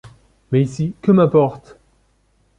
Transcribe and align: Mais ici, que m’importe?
Mais 0.51 0.63
ici, 0.63 0.95
que 1.03 1.11
m’importe? 1.11 1.77